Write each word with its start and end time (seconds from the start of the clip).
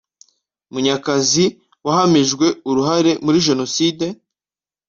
Munyakazi 0.73 1.45
wahamijwe 1.85 2.47
uruhare 2.69 3.11
muri 3.25 3.37
Jenoside 3.47 4.05